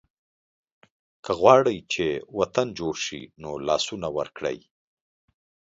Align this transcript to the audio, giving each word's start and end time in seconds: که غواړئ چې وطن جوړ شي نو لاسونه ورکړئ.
که 1.23 1.31
غواړئ 1.39 1.77
چې 1.93 2.05
وطن 2.39 2.67
جوړ 2.79 2.95
شي 3.05 3.21
نو 3.41 3.51
لاسونه 3.67 4.07
ورکړئ. 4.17 4.57